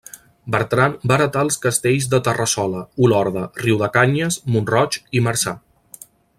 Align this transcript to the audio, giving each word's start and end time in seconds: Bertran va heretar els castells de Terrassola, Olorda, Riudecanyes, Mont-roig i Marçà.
Bertran 0.53 0.95
va 1.11 1.17
heretar 1.17 1.43
els 1.47 1.57
castells 1.65 2.07
de 2.13 2.21
Terrassola, 2.29 2.81
Olorda, 3.09 3.45
Riudecanyes, 3.65 4.41
Mont-roig 4.57 4.99
i 5.21 5.27
Marçà. 5.29 5.59